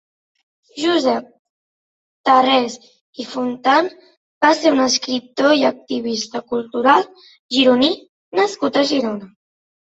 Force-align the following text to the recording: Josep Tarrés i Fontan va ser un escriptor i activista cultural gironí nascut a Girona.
Josep 0.83 1.25
Tarrés 2.29 2.77
i 3.23 3.25
Fontan 3.33 3.89
va 4.47 4.51
ser 4.61 4.71
un 4.77 4.81
escriptor 4.87 5.55
i 5.61 5.67
activista 5.71 6.43
cultural 6.55 7.07
gironí 7.59 7.93
nascut 8.41 8.81
a 8.83 8.85
Girona. 8.95 9.31